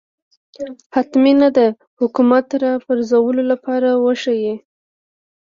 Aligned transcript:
حتمي 0.95 1.33
نه 1.41 1.49
ده 1.55 1.65
حکومت 1.99 2.45
راپرځولو 2.63 3.41
لپاره 3.51 3.89
وشي 4.05 4.41